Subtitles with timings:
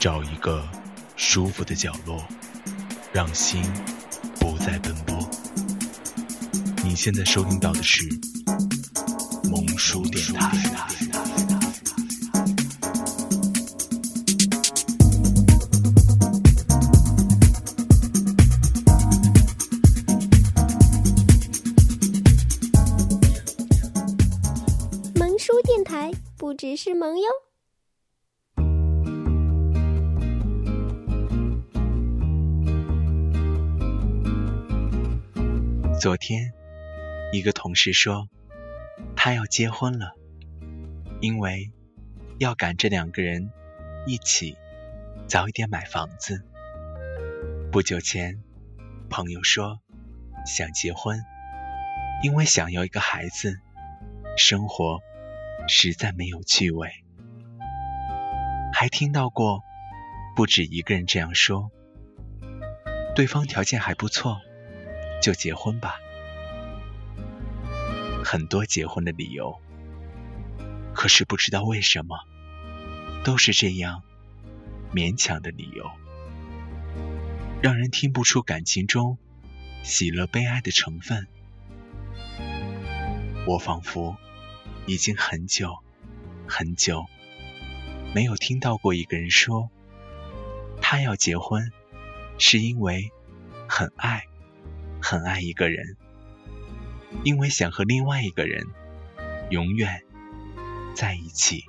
[0.00, 0.66] 找一个
[1.14, 2.26] 舒服的角落，
[3.12, 3.62] 让心
[4.38, 5.14] 不再奔波。
[6.82, 8.08] 你现在收听到的是
[9.44, 11.09] 萌叔电台。
[36.00, 36.54] 昨天，
[37.30, 38.26] 一个同事说，
[39.14, 40.14] 他要结婚了，
[41.20, 41.70] 因为
[42.38, 43.50] 要赶着两个人
[44.06, 44.56] 一起
[45.28, 46.42] 早一点买房子。
[47.70, 48.42] 不久前，
[49.10, 49.82] 朋友说
[50.46, 51.20] 想结婚，
[52.22, 53.60] 因为想要一个孩子，
[54.38, 55.00] 生活
[55.68, 56.88] 实在没有趣味。
[58.72, 59.60] 还听到过
[60.34, 61.70] 不止一个人这样说，
[63.14, 64.40] 对方条件还不错。
[65.20, 66.00] 就结婚吧，
[68.24, 69.60] 很多结婚的理由，
[70.94, 72.18] 可是不知道为什么，
[73.22, 74.02] 都是这样
[74.94, 75.90] 勉强的理由，
[77.62, 79.18] 让人听不出感情中
[79.82, 81.26] 喜乐悲哀的成分。
[83.46, 84.16] 我仿佛
[84.86, 85.78] 已经很久
[86.46, 87.04] 很久
[88.14, 89.70] 没有听到过一个人说，
[90.80, 91.70] 他要结婚
[92.38, 93.10] 是因为
[93.68, 94.29] 很爱。
[95.02, 95.96] 很爱一个人，
[97.24, 98.66] 因为想和另外一个人
[99.50, 100.02] 永远
[100.94, 101.64] 在一起。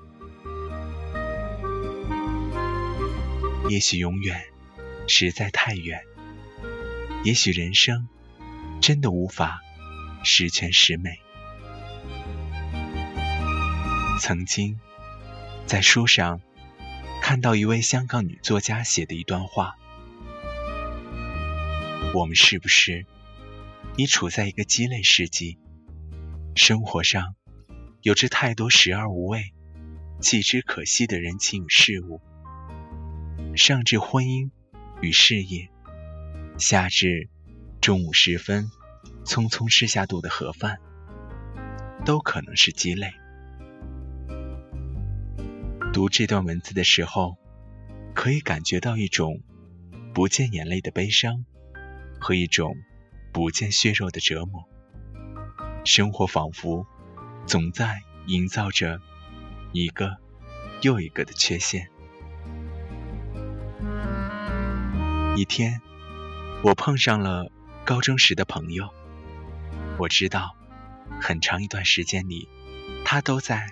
[3.70, 4.44] 也许永远
[5.08, 6.02] 实在太远，
[7.24, 8.08] 也许人生
[8.82, 9.62] 真的无法
[10.24, 11.20] 十全十美。
[14.20, 14.80] 曾经
[15.66, 16.42] 在书上
[17.22, 19.78] 看到一位香港女作家写的一段话：
[22.14, 23.06] 我们是不是？
[23.98, 25.60] 你处在一个鸡肋世纪，
[26.56, 27.36] 生活上
[28.02, 29.54] 有着太多食而无味、
[30.22, 32.22] 弃之可惜的人情与事物，
[33.56, 34.50] 上至婚姻
[35.02, 35.70] 与事业，
[36.58, 37.30] 下至
[37.82, 38.72] 中午时分
[39.26, 40.80] 匆匆吃下肚的盒饭，
[42.06, 43.14] 都可能是鸡肋。
[45.92, 47.38] 读这段文字的时候，
[48.16, 49.42] 可以感觉到一种
[50.14, 51.46] 不见眼泪的悲伤
[52.22, 52.74] 和一种。
[53.32, 54.68] 不见血肉的折磨，
[55.86, 56.86] 生活仿佛
[57.48, 59.00] 总在营造着
[59.72, 60.18] 一个
[60.82, 61.88] 又一个的缺陷。
[65.38, 65.82] 一天，
[66.62, 67.50] 我碰上了
[67.86, 68.90] 高中时的朋友，
[69.98, 70.56] 我知道
[71.22, 72.50] 很长一段时间里，
[73.06, 73.70] 他都在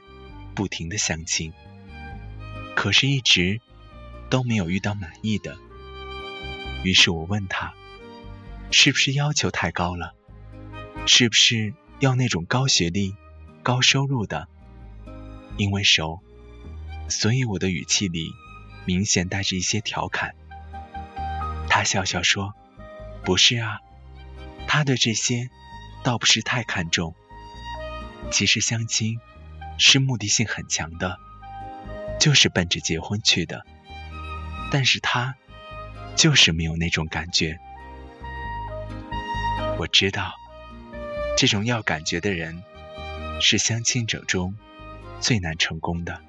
[0.55, 1.51] 不停的相亲，
[2.75, 3.59] 可是一直
[4.29, 5.57] 都没有遇到满意的。
[6.83, 7.73] 于是我问他。
[8.71, 10.13] 是不是要求太高了？
[11.05, 13.15] 是不是要那种高学历、
[13.63, 14.47] 高收入的？
[15.57, 16.21] 因为熟，
[17.09, 18.29] 所以我的语气里
[18.85, 20.35] 明显带着一些调侃。
[21.67, 22.53] 他笑笑说
[23.25, 23.79] ：“不是啊，
[24.67, 25.49] 他对这些
[26.03, 27.15] 倒不是太看重。
[28.31, 29.19] 其实相亲
[29.77, 31.17] 是目的性很强的，
[32.19, 33.65] 就是奔着结婚去的。
[34.71, 35.35] 但是他
[36.15, 37.59] 就是没有那种感觉。”
[39.79, 40.33] 我知道，
[41.37, 42.65] 这种要感觉的人
[43.39, 44.57] 是相亲者中
[45.21, 46.19] 最难成功的，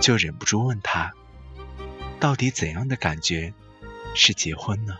[0.00, 1.12] 就忍不住问他，
[2.18, 3.54] 到底怎样的感觉
[4.16, 4.96] 是结婚呢？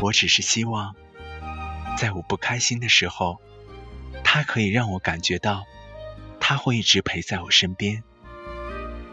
[0.00, 0.94] 我只是希望，
[1.98, 3.40] 在我不开心的时候，
[4.22, 5.64] 他可以让我感觉到，
[6.38, 8.04] 他会一直陪在我身边，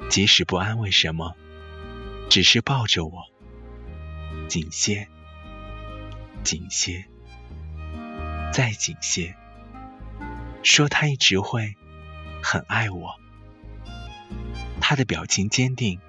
[0.08, 1.36] 即使不安慰什么。
[2.34, 3.28] 只是抱着我，
[4.48, 5.08] 紧些，
[6.44, 7.06] 紧些，
[8.52, 9.36] 再紧些，
[10.64, 11.76] 说他一直会
[12.42, 13.14] 很爱我。
[14.82, 16.00] 他的表情坚定，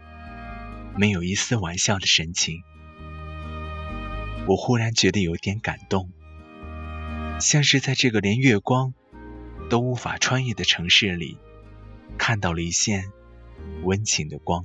[0.96, 2.62] 没有一丝玩笑的神情。
[4.46, 6.10] 我忽然觉得有点感动，
[7.38, 8.94] 像是在这个连月光
[9.68, 11.36] 都无法穿越的城市里，
[12.16, 13.12] 看到了一线
[13.82, 14.64] 温情的光。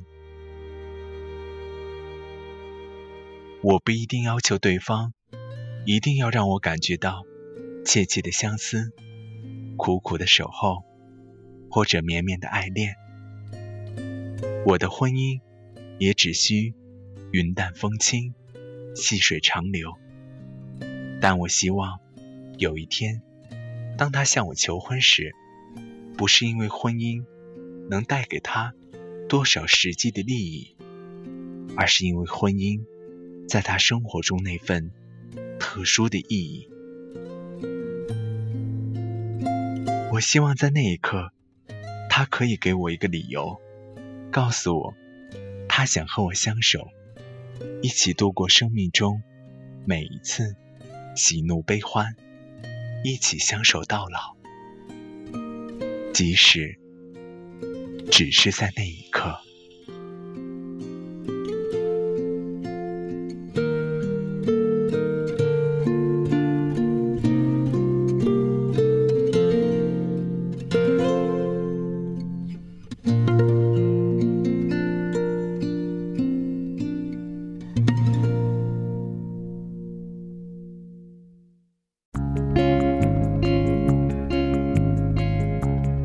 [3.61, 5.13] 我不一定要求对方
[5.85, 7.25] 一定要让我感觉到
[7.83, 8.94] 切切的相思、
[9.75, 10.85] 苦苦的守候，
[11.69, 12.95] 或者绵绵的爱恋。
[14.65, 15.41] 我的婚姻
[15.97, 16.73] 也只需
[17.33, 18.33] 云淡风轻、
[18.95, 19.94] 细水长流。
[21.19, 22.00] 但我希望
[22.57, 23.21] 有一天，
[23.97, 25.35] 当他向我求婚时，
[26.15, 27.25] 不是因为婚姻
[27.89, 28.73] 能带给他
[29.27, 30.77] 多少实际的利益，
[31.75, 32.85] 而是因为婚姻
[33.50, 34.92] 在他生活中那份
[35.60, 36.69] 特殊的意义。
[40.12, 41.34] 我希望在那一刻，
[42.12, 43.60] 他可以给我一个理由，
[44.31, 44.94] 告诉我
[45.68, 46.88] 他想和我相守，
[47.81, 49.24] 一起度过生命中
[49.84, 50.56] 每一次
[51.16, 52.16] 喜怒悲欢，
[53.04, 54.38] 一起相守到老。
[56.13, 56.78] 即使
[58.12, 59.08] 只是在那一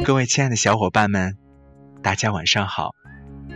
[0.05, 1.39] 各位亲爱的小伙伴们，
[2.03, 2.95] 大家晚上好！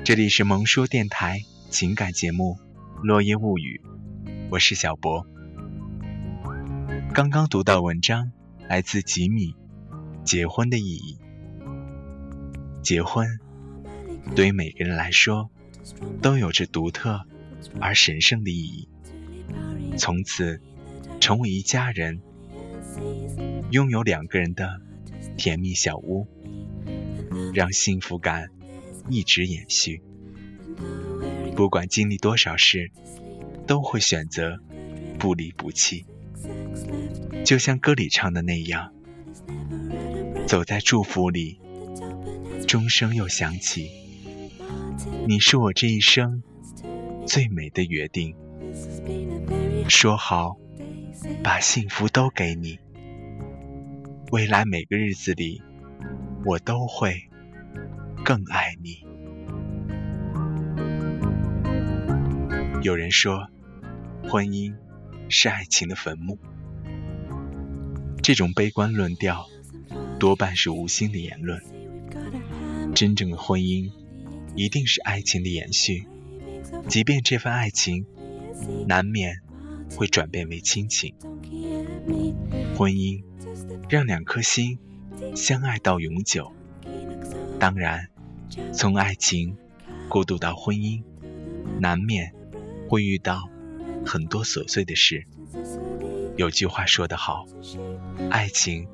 [0.02, 2.56] 这里是萌叔电台情感节目
[3.02, 3.82] 《落叶物语》，
[4.50, 5.26] 我是小博。
[7.12, 8.32] 刚刚读到文章，
[8.66, 9.52] 来自吉米，
[10.24, 11.18] 《结婚的意义》。
[12.82, 13.28] 结婚
[14.34, 15.50] 对于每个人来说，
[16.22, 17.26] 都有着独特
[17.78, 18.88] 而神圣的意义。
[19.98, 20.62] 从此
[21.20, 22.22] 成为一家人，
[23.70, 24.80] 拥有两个人的
[25.36, 26.26] 甜蜜小屋。
[27.58, 28.50] 让幸福感
[29.10, 30.00] 一直延续。
[31.56, 32.92] 不管经历多少事，
[33.66, 34.60] 都会选择
[35.18, 36.06] 不离不弃。
[37.44, 38.94] 就像歌里唱的那样，
[40.46, 41.58] 走在祝福里，
[42.68, 43.90] 钟声又响起。
[45.26, 46.44] 你是我这一生
[47.26, 48.36] 最美的约定。
[49.88, 50.56] 说好
[51.42, 52.78] 把幸福都给你，
[54.30, 55.60] 未来每个日子里，
[56.44, 57.27] 我都会。
[58.28, 59.06] 更爱你。
[62.82, 63.48] 有人说，
[64.28, 64.74] 婚姻
[65.30, 66.38] 是爱情的坟墓。
[68.22, 69.46] 这种悲观论调
[70.20, 71.58] 多半是无心的言论。
[72.94, 73.90] 真正的婚姻
[74.54, 76.06] 一定是爱情的延续，
[76.86, 78.04] 即便这份爱情
[78.86, 79.40] 难免
[79.96, 81.14] 会转变为亲情。
[82.76, 83.24] 婚姻
[83.88, 84.78] 让两颗心
[85.34, 86.52] 相爱到永久。
[87.58, 88.10] 当然，
[88.72, 89.56] 从爱情
[90.08, 91.02] 过渡到婚姻，
[91.80, 92.32] 难免
[92.88, 93.48] 会遇到
[94.04, 95.24] 很多琐碎的事。
[96.36, 97.46] 有句话说得好，
[98.30, 98.86] 爱情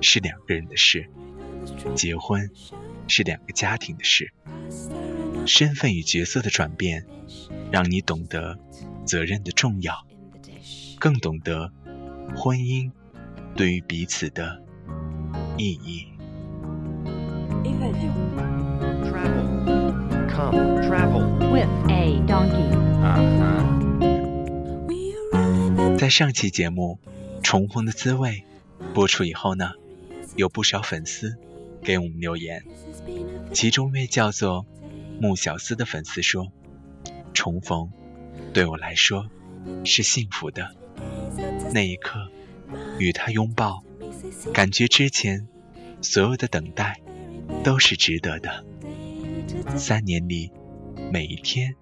[0.00, 1.10] 是两个人的事，
[1.94, 2.50] 结婚
[3.08, 4.32] 是两个家庭的事。
[5.46, 7.04] 身份与角色的转变，
[7.70, 8.58] 让你懂得
[9.04, 10.06] 责任的重要，
[10.98, 11.72] 更懂得
[12.36, 12.92] 婚姻
[13.56, 14.62] 对于彼此的
[15.58, 16.06] 意义。
[25.98, 26.98] 在上期节目
[27.42, 28.44] 《重逢的滋味》
[28.92, 29.70] 播出以后呢，
[30.36, 31.36] 有不少粉丝
[31.82, 32.64] 给我们留言，
[33.52, 34.66] 其中一位叫做
[35.20, 36.48] 穆小思的粉丝说
[37.32, 37.92] ：“重逢
[38.52, 39.28] 对我来说
[39.84, 40.74] 是幸福的，
[41.72, 42.28] 那一刻
[42.98, 43.84] 与他拥抱，
[44.52, 45.46] 感觉之前
[46.00, 46.98] 所有的等待。”
[47.62, 48.64] 都是值得的。
[49.76, 50.52] 三年里，
[51.12, 51.74] 每一天，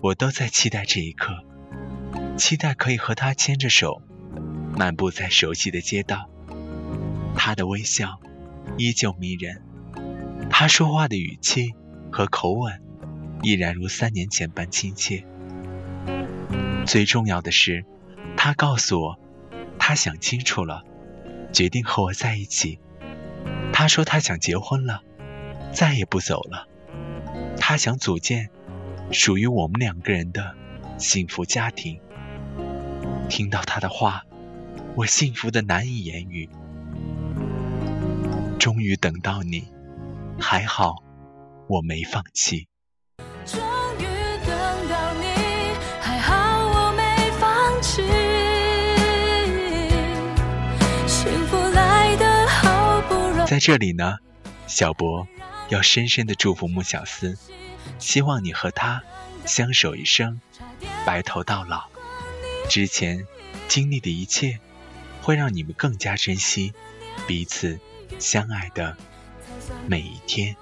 [0.00, 1.44] 我都在期待这一刻，
[2.36, 4.02] 期待可以和他牵着手，
[4.76, 6.28] 漫步在熟悉的街道。
[7.34, 8.20] 他的微笑
[8.76, 9.62] 依旧迷人，
[10.50, 11.72] 他说话的语气
[12.10, 12.80] 和口吻
[13.42, 15.24] 依然如三年前般亲切。
[16.86, 17.84] 最重要的是，
[18.36, 19.18] 他告诉我，
[19.78, 20.84] 他想清楚了，
[21.52, 22.78] 决定和我在一起。
[23.72, 25.02] 他说他想结婚了。
[25.72, 26.68] 再也不走了。
[27.72, 28.50] 他想组建
[29.12, 30.54] 属于我们两个人的
[30.98, 31.98] 幸福家庭。
[33.30, 34.24] 听到他的话，
[34.94, 36.50] 我幸福的难以言语。
[38.58, 39.64] 终于等到你，
[40.38, 40.96] 还好
[41.66, 42.68] 我没放弃。
[43.46, 43.58] 终
[43.98, 44.04] 于
[44.46, 44.54] 等
[44.90, 45.24] 到你，
[45.98, 48.02] 还好我没放弃。
[51.06, 53.48] 幸福来的好不容易。
[53.48, 54.18] 在这里呢，
[54.66, 55.26] 小博。
[55.72, 57.38] 要深深的祝福穆小思，
[57.98, 59.02] 希望你和他
[59.46, 60.38] 相守一生，
[61.06, 61.88] 白头到老。
[62.68, 63.26] 之前
[63.68, 64.60] 经历的一切，
[65.22, 66.74] 会让你们更加珍惜
[67.26, 67.80] 彼此
[68.18, 68.98] 相爱的
[69.86, 70.56] 每一天。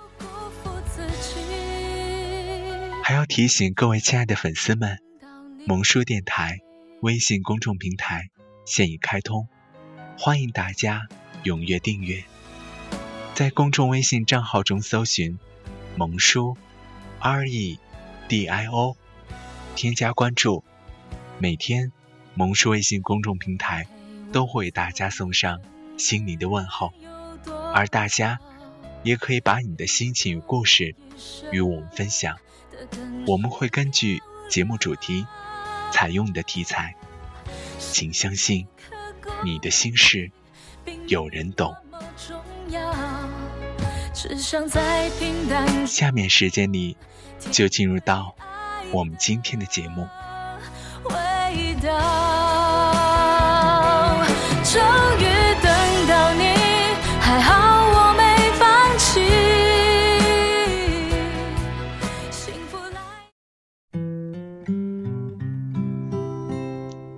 [3.02, 5.00] 还要提醒各位亲爱的粉丝们，
[5.66, 6.60] 萌叔电台
[7.00, 8.30] 微信公众平台
[8.64, 9.48] 现已开通，
[10.16, 11.08] 欢迎大家
[11.42, 12.22] 踊跃订阅。
[13.34, 15.38] 在公众微信账号中搜寻
[15.96, 16.56] “萌叔
[17.18, 17.78] R E
[18.28, 18.96] D I O”，
[19.75, 20.62] 添加关注。
[21.38, 21.92] 每天，
[22.34, 23.87] 萌叔微信公众平台
[24.30, 25.62] 都会为大家送上
[25.96, 26.92] 心灵的问候，
[27.75, 28.38] 而大家
[29.02, 30.94] 也可以把你的心情与故事
[31.50, 32.37] 与我们分享，
[33.26, 35.26] 我们会根据节目主题
[35.90, 36.94] 采用你的题材。
[37.78, 38.66] 请相信，
[39.44, 40.30] 你的心事
[41.08, 41.75] 有人懂。
[45.86, 46.96] 下面时间里，
[47.50, 48.34] 就进入到
[48.92, 50.06] 我们今天的节目。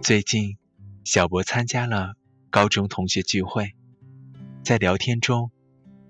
[0.02, 0.56] 最近，
[1.04, 2.14] 小博参加了
[2.50, 3.72] 高中同学聚会，
[4.62, 5.50] 在聊天中，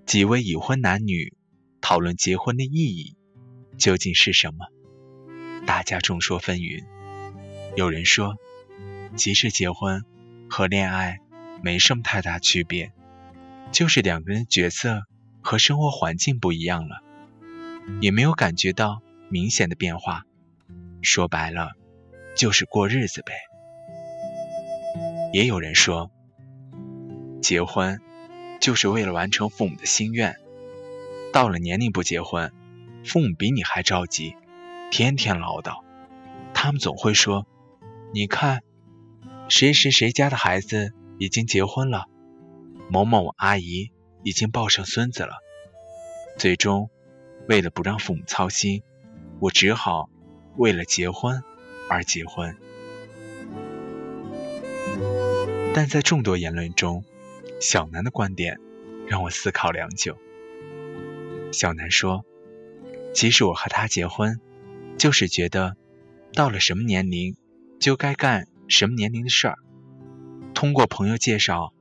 [0.05, 1.33] 几位已婚男女
[1.81, 3.15] 讨论结婚的意义
[3.77, 4.67] 究竟是什么，
[5.65, 6.83] 大家众说纷纭。
[7.75, 8.35] 有人说，
[9.15, 10.03] 其实结婚
[10.49, 11.19] 和恋爱
[11.61, 12.91] 没什么太大区别，
[13.71, 15.03] 就是两个人角色
[15.41, 17.01] 和生活环境不一样了，
[18.01, 20.23] 也没有感觉到明显的变化。
[21.01, 21.71] 说白了，
[22.35, 23.33] 就是过日子呗。
[25.33, 26.11] 也有人说，
[27.41, 27.99] 结婚
[28.63, 30.37] 就是为了完成父母的心愿。
[31.33, 32.53] 到了年龄不结婚，
[33.03, 34.37] 父母比你还着急，
[34.89, 35.81] 天天唠叨。
[36.53, 37.45] 他们总会说
[38.15, 38.63] ：“你看，
[39.49, 42.05] 谁谁谁家的孩子已经结婚了，
[42.89, 43.91] 某某阿姨
[44.23, 45.33] 已经抱上孙子了。”
[46.39, 46.89] 最终，
[47.49, 48.81] 为了不让父母操心，
[49.41, 50.09] 我只好
[50.55, 51.43] 为了结婚
[51.89, 52.55] 而结婚。
[55.73, 57.03] 但在众多言论中，
[57.63, 58.59] 小南的观点
[59.07, 60.17] 让我思考良久。
[61.53, 62.25] 小南说
[63.15, 64.41] ：“其实我和他结婚，
[64.97, 65.77] 就是觉得
[66.33, 67.37] 到了什么年龄
[67.79, 69.59] 就该干什么年龄的事儿。
[70.53, 71.73] 通过朋友介绍，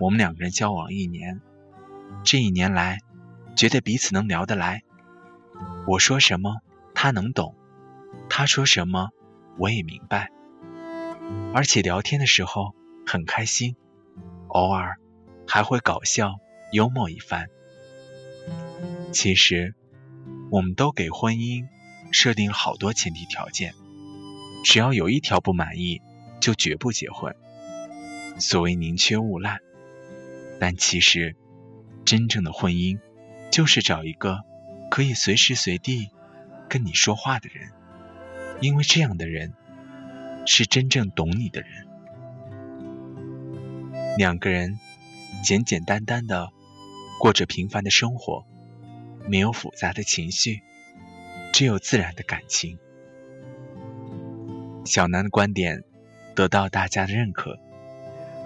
[0.00, 1.42] 我们两个人交往一年，
[2.24, 3.00] 这一年来
[3.54, 4.84] 觉得彼此能聊得来。
[5.86, 6.62] 我说什么
[6.94, 7.54] 他能懂，
[8.30, 9.10] 他说什么
[9.58, 10.30] 我也明白，
[11.52, 12.74] 而且聊天的时候。”
[13.08, 13.76] 很开心，
[14.48, 14.96] 偶尔
[15.46, 16.40] 还会搞笑
[16.72, 17.48] 幽默一番。
[19.12, 19.74] 其实，
[20.50, 21.66] 我们都给婚姻
[22.12, 23.74] 设定了好多前提条件，
[24.64, 26.02] 只要有一条不满意，
[26.40, 27.34] 就绝不结婚。
[28.38, 29.58] 所谓宁缺毋滥，
[30.60, 31.34] 但其实
[32.04, 32.98] 真正的婚姻
[33.50, 34.40] 就是找一个
[34.90, 36.10] 可以随时随地
[36.68, 37.72] 跟你说话的人，
[38.60, 39.54] 因为这样的人
[40.44, 41.86] 是真正懂你的人。
[44.18, 44.78] 两个人
[45.42, 46.50] 简简单单的
[47.20, 48.44] 过着平凡的生活，
[49.28, 50.62] 没有复杂的情绪，
[51.52, 52.78] 只有自然的感情。
[54.84, 55.84] 小南的观点
[56.34, 57.58] 得到大家的认可。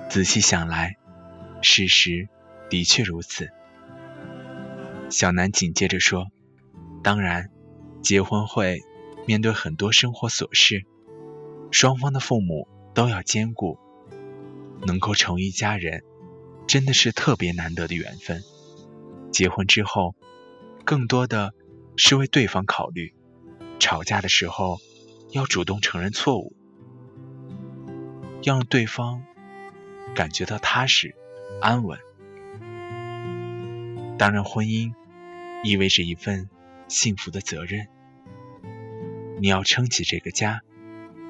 [0.09, 0.97] 仔细想来，
[1.63, 2.29] 事实
[2.69, 3.51] 的确如此。
[5.09, 6.29] 小南紧接着说
[7.03, 7.51] ：“当然，
[8.03, 8.81] 结婚会
[9.27, 10.85] 面对很多生活琐事，
[11.71, 13.79] 双方的父母都要兼顾。”
[14.87, 16.03] 能够成一家人，
[16.71, 18.45] 真的是特别难得的缘分。
[19.33, 20.15] 结婚之后，
[20.85, 21.53] 更多的
[21.97, 23.13] 是为对方考虑。
[23.81, 24.79] 吵架的时候，
[25.33, 26.55] 要主动承认错误，
[28.43, 29.25] 要让对方
[30.15, 31.17] 感觉到踏实、
[31.61, 31.99] 安稳。
[34.17, 34.93] 当然，婚姻
[35.65, 36.49] 意味着一份
[36.87, 37.89] 幸福的责任。
[39.41, 40.61] 你要撑起这个家，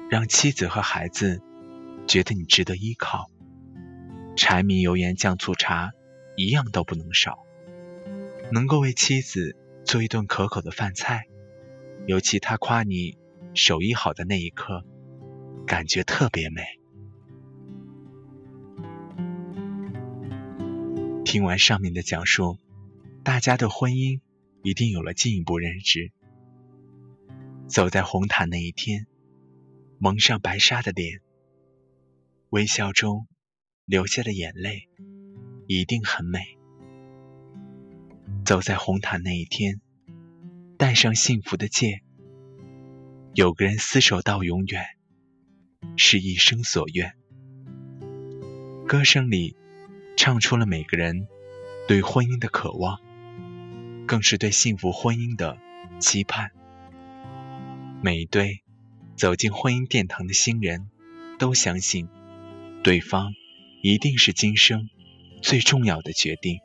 [0.07, 1.41] 让妻子和孩子
[2.05, 3.30] 觉得你值得依靠。
[4.35, 5.91] 柴米油盐酱醋茶，
[6.35, 7.45] 一样都不能少。
[8.51, 11.27] 能够为妻子做一顿可口的饭菜，
[12.05, 13.17] 尤其他夸你
[13.53, 14.85] 手艺好的那一刻，
[15.65, 16.63] 感觉特别美。
[21.23, 22.57] 听完上面的讲述，
[23.23, 24.19] 大家的婚姻
[24.63, 26.11] 一定有了进一步认知。
[27.67, 29.07] 走在红毯那一天，
[29.97, 31.21] 蒙上白纱的脸，
[32.49, 33.27] 微笑中。
[33.85, 34.87] 流下的眼泪
[35.67, 36.39] 一定很美。
[38.45, 39.81] 走在红毯那一天，
[40.77, 42.01] 戴上幸福的戒，
[43.33, 44.85] 有个人厮守到永远，
[45.95, 47.13] 是一生所愿。
[48.87, 49.55] 歌声里
[50.17, 51.27] 唱出了每个人
[51.87, 52.99] 对婚姻的渴望，
[54.05, 55.57] 更是对幸福婚姻的
[55.99, 56.51] 期盼。
[58.01, 58.63] 每一对
[59.15, 60.89] 走进婚姻殿堂的新人
[61.37, 62.09] 都相信
[62.83, 63.33] 对方。
[63.81, 64.89] 一定是今生
[65.41, 66.59] 最重要的决定。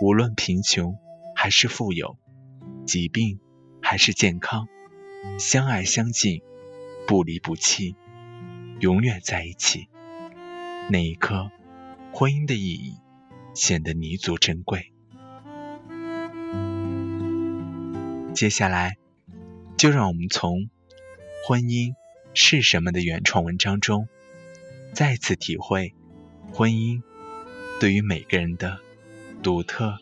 [0.00, 0.98] 无论贫穷
[1.34, 2.18] 还是富有，
[2.86, 3.40] 疾病
[3.80, 4.68] 还是健康，
[5.38, 6.42] 相爱相敬，
[7.06, 7.96] 不离不弃，
[8.80, 9.88] 永远在一起。
[10.90, 11.50] 那一刻，
[12.12, 12.96] 婚姻的意义
[13.54, 14.92] 显得弥足珍贵。
[18.34, 18.96] 接下来，
[19.78, 20.58] 就让我们从
[21.46, 21.94] 《婚姻
[22.34, 24.08] 是什么》的原创文章中，
[24.92, 25.94] 再次体会
[26.54, 27.02] 婚姻
[27.80, 28.78] 对于每个人的
[29.42, 29.98] 独特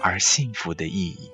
[0.00, 1.30] 而幸福的意义。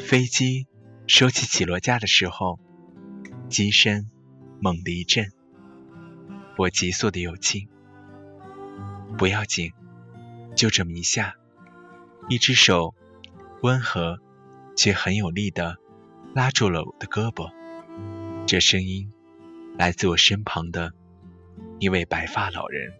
[0.00, 0.66] 飞机
[1.06, 2.58] 收起起落架的时候，
[3.48, 4.08] 机身
[4.60, 5.30] 猛地一震。
[6.56, 7.68] 我急速的有劲，
[9.18, 9.72] 不要紧，
[10.54, 11.34] 就这么一下，
[12.28, 12.94] 一只手
[13.62, 14.20] 温和
[14.76, 15.76] 却很有力的
[16.34, 17.50] 拉住了我的胳膊。
[18.46, 19.12] 这声音
[19.78, 20.92] 来自我身旁的
[21.78, 22.92] 一位白发老人，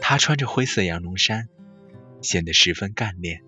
[0.00, 1.48] 他穿着灰色羊绒衫，
[2.22, 3.42] 显得十分干练。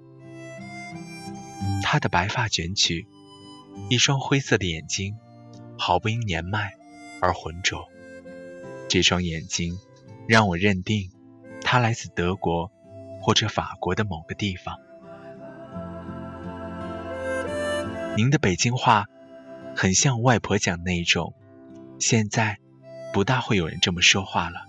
[1.82, 3.06] 他的白发卷曲，
[3.88, 5.16] 一双灰色的眼睛
[5.78, 6.74] 毫不因年迈
[7.20, 7.86] 而浑浊。
[8.88, 9.78] 这双眼睛
[10.26, 11.10] 让我认定，
[11.60, 12.70] 他来自德国
[13.20, 14.78] 或者法国的某个地方。
[18.16, 19.06] 您的北京话
[19.76, 21.34] 很像外婆讲那一种，
[22.00, 22.58] 现在
[23.12, 24.66] 不大会有人这么说话了。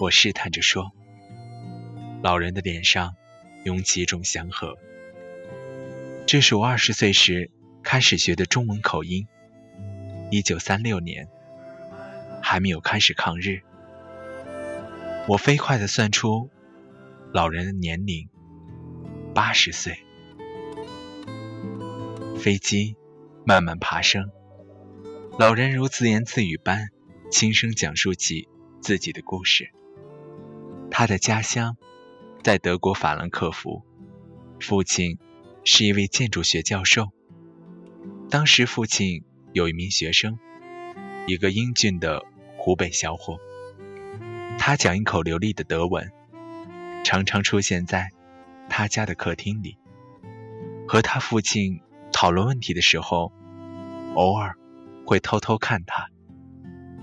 [0.00, 0.92] 我试探着说。
[2.22, 3.14] 老人的脸上
[3.64, 4.76] 涌起一种祥和。
[6.26, 7.50] 这是我二十岁时
[7.82, 9.26] 开始学的中文口音。
[10.30, 11.28] 一九三六年。
[12.42, 13.60] 还没有开始抗日，
[15.28, 16.48] 我飞快地算出
[17.32, 18.28] 老人的年龄，
[19.34, 20.02] 八十岁。
[22.40, 22.96] 飞机
[23.44, 24.30] 慢慢爬升，
[25.38, 26.88] 老人如自言自语般
[27.30, 28.48] 轻声讲述起
[28.80, 29.70] 自己的故事。
[30.90, 31.76] 他的家乡
[32.42, 33.84] 在德国法兰克福，
[34.58, 35.18] 父亲
[35.64, 37.10] 是一位建筑学教授。
[38.30, 40.38] 当时父亲有一名学生，
[41.26, 42.24] 一个英俊的。
[42.62, 43.38] 湖北小伙，
[44.58, 46.12] 他讲一口流利的德文，
[47.02, 48.10] 常常出现在
[48.68, 49.78] 他家的客厅里。
[50.86, 51.80] 和他父亲
[52.12, 53.32] 讨论问题的时候，
[54.14, 54.56] 偶尔
[55.06, 56.10] 会偷偷看他。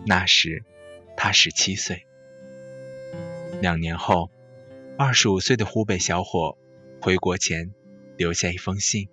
[0.05, 0.63] 那时
[1.15, 2.05] 他十七岁。
[3.61, 4.29] 两年后，
[4.97, 6.57] 二十五岁的湖北小伙
[7.01, 7.71] 回国前
[8.17, 9.09] 留下一封信，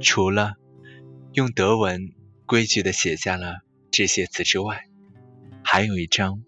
[0.00, 0.54] 除了
[1.32, 2.12] 用德文
[2.46, 3.60] 规矩的写下了。
[3.94, 4.84] 这些词之外，
[5.62, 6.42] 还有一张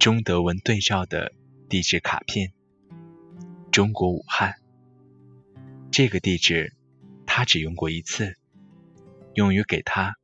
[0.00, 1.30] 中德文对照的
[1.68, 2.52] 地址卡片。
[3.70, 4.56] 中国武汉。
[5.92, 6.74] 这个地址
[7.38, 8.36] 他只用过一次，
[9.32, 10.16] 用于给他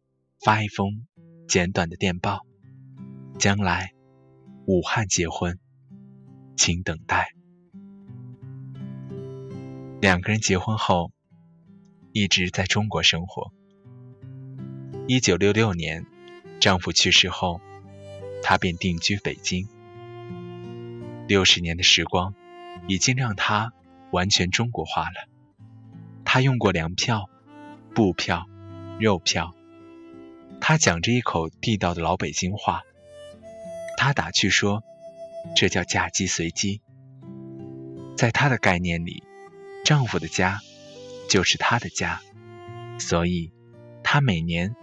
[0.45, 1.07] 发一封
[1.47, 2.45] 简短的电报。
[3.39, 3.93] 将来
[4.67, 5.61] 武汉结婚，
[6.57, 7.29] 请等待。
[10.01, 11.13] 两个人结婚后，
[12.11, 13.53] 一直在中国生活。
[15.07, 16.05] 一九六六年。
[16.59, 17.61] 丈夫去世后，
[18.43, 19.69] 她便定居北京。
[21.29, 22.35] 六十年的时光，
[22.89, 23.73] 已经让她
[24.11, 25.29] 完全中国化了。
[26.35, 27.31] 她用过粮票、
[27.95, 28.47] 布票、
[28.99, 29.55] 肉票。
[30.61, 32.83] 她讲着一口地道的老北京话。
[33.97, 34.83] 她打趣说
[35.55, 36.83] ：“这叫嫁鸡随鸡。”
[38.19, 39.23] 在她的概念里，
[39.85, 40.59] 丈夫的家
[41.31, 42.21] 就是她的家，
[42.99, 43.53] 所以
[44.03, 44.75] 她每年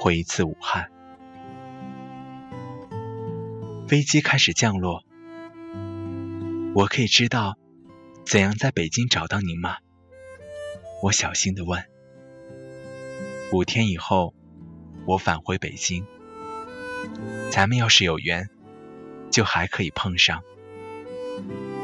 [0.00, 0.92] 回一次武汉。
[3.88, 5.02] 飞机开始降落，
[6.72, 7.58] 我可以知道
[8.24, 9.78] 怎样在北京找到您吗？
[11.04, 11.84] 我小心地问。
[13.52, 14.34] 五天以后，
[15.06, 16.06] 我返回北京，
[17.52, 18.48] 咱们要是有缘，
[19.30, 20.42] 就还可以碰上。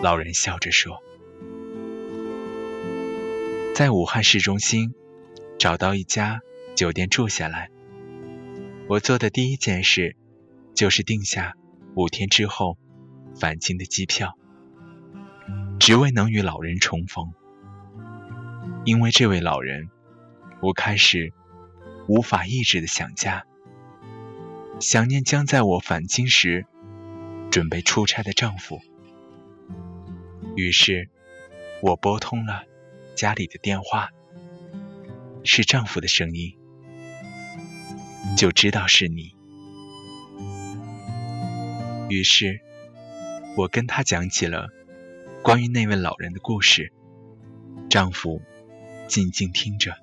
[0.03, 1.03] 老人笑着说。
[3.75, 4.95] 在武汉市中心
[5.59, 6.41] 找到一家
[6.75, 7.69] 酒店住下来，
[8.89, 10.17] 我做的第一件事
[10.75, 11.57] 就是定下。
[11.95, 12.79] 五天之后，
[13.39, 14.39] 返京的机票，
[15.79, 17.35] 只为能与老人重逢。
[18.85, 19.91] 因为这位老人，
[20.63, 21.33] 我开始
[22.09, 23.45] 无法抑制的想家，
[24.81, 26.67] 想念将在我返京时
[27.51, 28.81] 准备出差的丈夫。
[30.57, 31.09] 于是，
[31.83, 32.65] 我拨通了
[33.15, 34.11] 家里的电话，
[35.45, 36.57] 是丈夫的声音，
[38.37, 39.35] 就知道是你。
[42.09, 42.61] 于是，
[43.57, 44.69] 我跟他讲起了
[45.43, 46.93] 关于那位老人的故事。
[47.89, 48.41] 丈夫
[49.11, 49.97] 静静听着。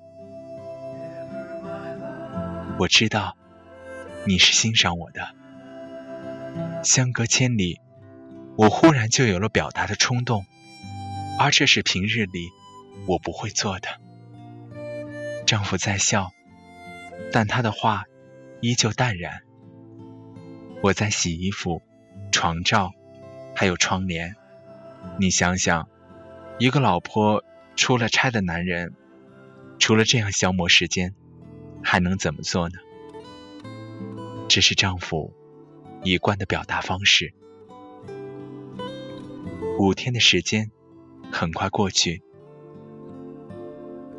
[2.78, 3.38] 我知道
[4.26, 5.34] 你是欣赏我的。
[6.84, 7.80] 相隔千里，
[8.58, 10.44] 我忽然就有了表达的冲动，
[11.38, 12.50] 而这是平日里
[13.06, 13.88] 我不会做的。
[15.46, 16.30] 丈夫在笑，
[17.32, 18.04] 但他的话
[18.60, 19.40] 依旧淡然。
[20.82, 21.80] 我在洗衣服、
[22.30, 22.92] 床罩，
[23.56, 24.36] 还有窗帘。
[25.18, 25.88] 你想想，
[26.58, 27.42] 一个老婆
[27.74, 28.94] 出了差的男人，
[29.78, 31.14] 除了这样消磨时间，
[31.82, 32.74] 还能怎么做呢？
[34.48, 35.32] 这是丈夫
[36.02, 37.32] 一贯的表达方式。
[39.78, 40.70] 五天的时间
[41.30, 42.22] 很快过去，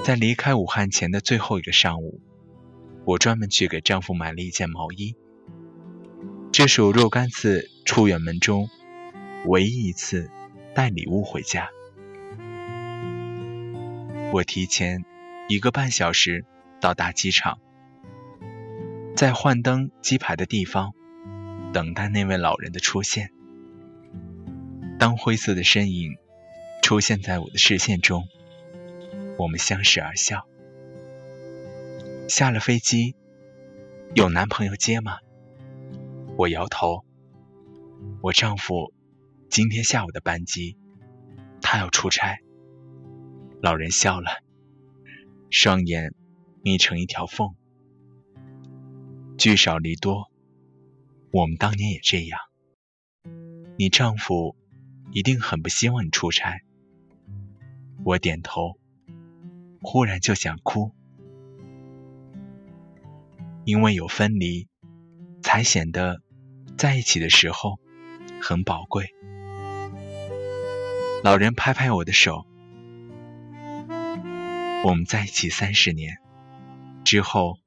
[0.03, 2.21] 在离开武汉前的最后一个上午，
[3.05, 5.15] 我专门去给丈夫买了一件毛衣。
[6.51, 8.69] 这是我若干次出远门中
[9.45, 10.31] 唯一一次
[10.73, 11.69] 带礼物回家。
[14.31, 15.03] 我提前
[15.51, 16.45] 一个半小时
[16.79, 17.57] 到达机场，
[19.15, 20.93] 在换登机牌的地方
[21.73, 23.31] 等待那位老人的出现。
[24.99, 26.17] 当灰色的身影
[26.83, 28.27] 出现在我的视线中，
[29.39, 30.45] 我们相视而笑。
[32.27, 33.15] 下了飞机，
[34.13, 35.17] 有男朋友接吗？
[36.37, 37.03] 我摇头。
[38.21, 38.93] 我丈夫
[39.49, 40.77] 今天下午的班机，
[41.59, 42.37] 他要出差。
[43.63, 44.29] 老人笑了，
[45.49, 46.13] 双眼
[46.61, 47.55] 眯成一条缝。
[49.37, 50.31] 聚少离多，
[51.31, 52.39] 我们当年也这样。
[53.77, 54.55] 你丈夫
[55.11, 56.61] 一定很不希望你出差。
[58.03, 58.77] 我点头，
[59.81, 60.91] 忽然就想哭，
[63.65, 64.67] 因为有分离，
[65.41, 66.21] 才显得。
[66.77, 67.77] 在一起的时候
[68.41, 69.13] 很宝贵。
[71.25, 72.45] 老人拍拍我的手，
[74.81, 76.19] 我们在一起三十年
[77.03, 77.59] 之后，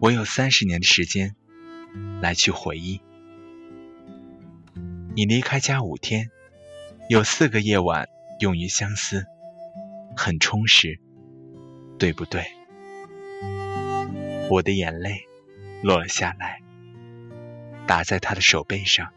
[0.00, 1.34] 我有三十年的时间
[2.20, 3.00] 来去回忆。
[5.16, 6.30] 你离开家五天，
[7.08, 8.08] 有四个夜晚
[8.40, 9.24] 用于相思，
[10.16, 11.00] 很充实，
[11.98, 12.44] 对不对？
[14.50, 15.22] 我的眼泪
[15.82, 16.60] 落了下来。
[17.86, 19.14] 打在他的手背上。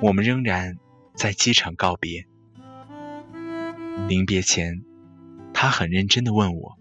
[0.00, 0.78] 我们仍然
[1.14, 2.26] 在机场告别。
[4.08, 4.82] 临别前，
[5.64, 6.76] 他很认真的问我：“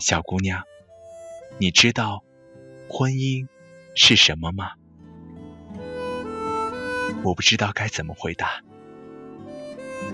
[0.00, 0.64] 小姑娘，
[1.58, 2.24] 你知道
[2.88, 3.46] 婚姻
[3.94, 4.72] 是什么吗？”
[7.22, 8.64] 我不知道该怎么回答。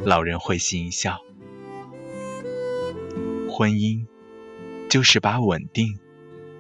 [0.05, 1.23] 老人会心一笑
[3.49, 4.07] ：“婚姻
[4.90, 5.99] 就是把稳定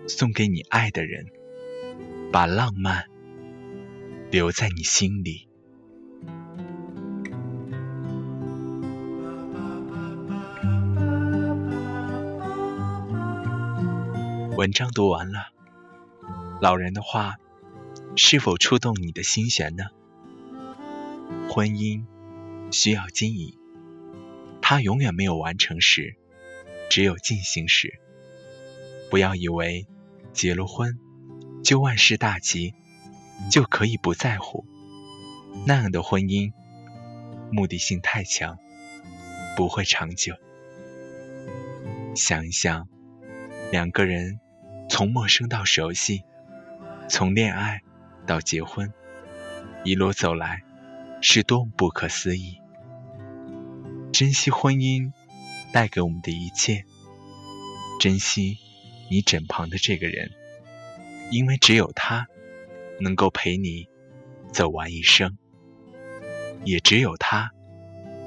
[0.08, 1.26] 送给你爱的人。”
[2.32, 3.10] 把浪漫
[4.30, 5.50] 留在你心里。
[14.62, 15.48] 文章读完了，
[16.60, 17.34] 老人的话
[18.14, 19.86] 是否触动你的心弦呢？
[21.50, 22.04] 婚姻
[22.70, 23.58] 需要经营，
[24.60, 26.14] 它永远没有完成时，
[26.88, 27.98] 只有进行时。
[29.10, 29.88] 不要以为
[30.32, 30.96] 结了婚。
[31.64, 32.72] 就万事大吉，
[33.50, 34.64] 就可以不在乎。
[35.66, 36.52] 那样的婚姻，
[37.50, 38.56] 目的性太强，
[39.56, 40.36] 不会长久。
[42.14, 42.86] 想一想，
[43.72, 44.38] 两个人
[44.92, 46.22] 从陌生到熟悉，
[47.08, 47.80] 从恋爱
[48.26, 48.92] 到结婚，
[49.84, 50.64] 一路走来，
[51.22, 52.58] 是多么不可思议。
[54.12, 55.12] 珍惜婚姻
[55.72, 56.84] 带给我们的一切，
[57.98, 58.58] 珍惜
[59.10, 60.30] 你枕旁的这个人。
[61.30, 62.26] 因为只有他
[63.00, 63.88] 能够陪你
[64.52, 65.38] 走完一生，
[66.66, 67.50] 也只有他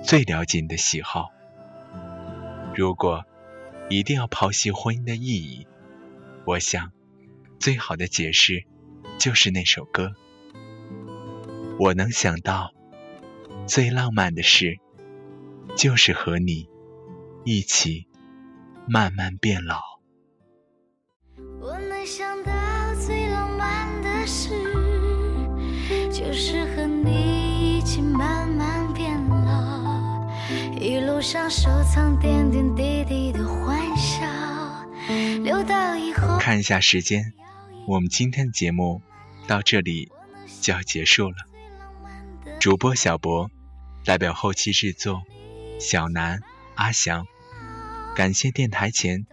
[0.01, 1.29] 最了解你的喜好。
[2.73, 3.23] 如果
[3.87, 5.67] 一定要剖析婚姻的意义，
[6.45, 6.91] 我想
[7.59, 8.65] 最好的解释
[9.17, 10.13] 就是那首歌。
[11.79, 12.71] 我能想到
[13.67, 14.77] 最浪漫的事，
[15.75, 16.69] 就是和你
[17.43, 18.07] 一起
[18.87, 19.79] 慢慢变老。
[21.59, 22.51] 我能想到。
[22.97, 24.49] 最浪漫的事，
[26.09, 30.25] 就是和你一起慢慢变老，
[30.79, 34.25] 一路上收藏点点滴滴的欢笑，
[36.39, 37.33] 看一下时间，
[37.87, 39.01] 我们今天的节目
[39.47, 40.11] 到这里
[40.61, 41.37] 就要结束了。
[42.59, 43.49] 主播小博
[44.03, 45.23] 代表后期制作
[45.79, 46.41] 小南、
[46.75, 47.25] 阿翔，
[48.15, 49.25] 感谢电台前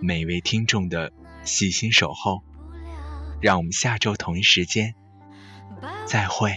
[0.00, 1.12] 每位听众的
[1.44, 2.42] 细心守候。
[3.40, 4.94] 让我们下周同一时间
[6.06, 6.56] 再会。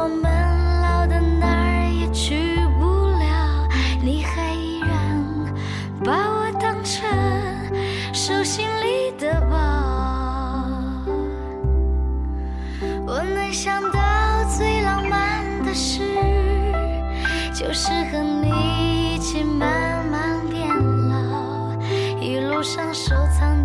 [17.71, 20.67] 就是和你一起慢慢变
[21.07, 21.71] 老，
[22.19, 22.37] 一。
[22.37, 23.60] 路上收藏